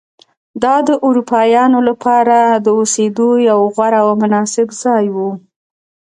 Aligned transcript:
دا 0.63 0.75
د 0.87 0.89
اروپایانو 1.05 1.79
لپاره 1.89 2.37
د 2.65 2.67
اوسېدو 2.79 3.29
یو 3.49 3.59
غوره 3.73 3.99
او 4.05 4.11
مناسب 4.21 4.67
ځای 4.81 5.05
و. 5.15 5.17